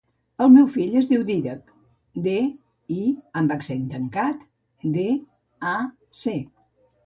[0.43, 1.69] El meu fill es diu Dídac:
[2.29, 2.33] de,
[2.97, 2.99] i
[3.43, 4.43] amb accent tancat,
[4.99, 5.07] de,
[5.77, 5.79] a,
[6.25, 6.39] ce.